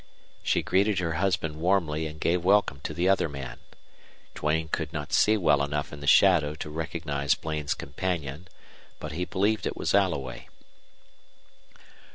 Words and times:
She 0.41 0.63
greeted 0.63 0.97
her 0.97 1.11
husband 1.21 1.57
warmly 1.57 2.07
and 2.07 2.19
gave 2.19 2.43
welcome 2.43 2.79
to 2.85 2.93
the 2.95 3.07
other 3.07 3.29
man. 3.29 3.59
Duane 4.33 4.67
could 4.67 4.91
not 4.91 5.13
see 5.13 5.37
well 5.37 5.61
enough 5.61 5.93
in 5.93 5.99
the 5.99 6.07
shadow 6.07 6.55
to 6.55 6.71
recognize 6.71 7.35
Bland's 7.35 7.75
companion, 7.75 8.47
but 8.99 9.11
he 9.11 9.25
believed 9.25 9.67
it 9.67 9.77
was 9.77 9.93
Alloway. 9.93 10.47